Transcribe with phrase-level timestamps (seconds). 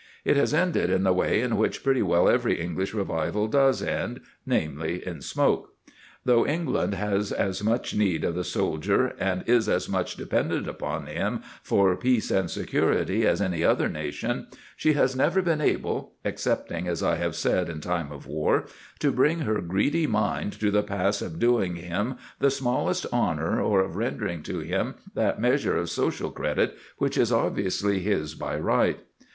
[0.25, 4.21] It has ended in the way in which pretty well every English revival does end
[4.47, 5.75] namely, in smoke.
[6.25, 11.05] Though England has as much need of the soldier and is as much dependent upon
[11.05, 16.87] him for peace and security as any other nation, she has never been able excepting,
[16.87, 18.65] as I have said, in time of war
[19.01, 23.81] to bring her greedy mind to the pass of doing him the smallest honour or
[23.81, 29.01] of rendering to him that measure of social credit which is obviously his by right.